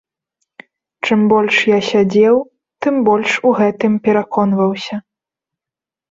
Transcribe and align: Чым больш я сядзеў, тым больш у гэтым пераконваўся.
Чым 1.07 1.19
больш 1.31 1.55
я 1.71 1.75
сядзеў, 1.89 2.35
тым 2.85 2.95
больш 3.09 3.31
у 3.49 3.51
гэтым 3.59 3.93
пераконваўся. 4.09 4.95